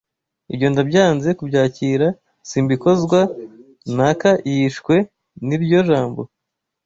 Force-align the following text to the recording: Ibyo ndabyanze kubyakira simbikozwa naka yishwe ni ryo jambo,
Ibyo 0.53 0.67
ndabyanze 0.71 1.29
kubyakira 1.39 2.07
simbikozwa 2.49 3.19
naka 3.95 4.31
yishwe 4.51 4.95
ni 5.47 5.55
ryo 5.63 5.79
jambo, 5.89 6.21